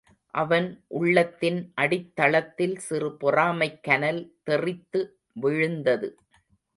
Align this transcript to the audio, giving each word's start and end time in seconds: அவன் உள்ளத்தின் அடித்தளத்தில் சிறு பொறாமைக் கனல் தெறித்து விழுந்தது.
அவன் 0.33 0.67
உள்ளத்தின் 0.87 1.73
அடித்தளத்தில் 1.81 2.75
சிறு 2.77 3.09
பொறாமைக் 3.17 3.83
கனல் 3.83 4.35
தெறித்து 4.43 5.01
விழுந்தது. 5.33 6.09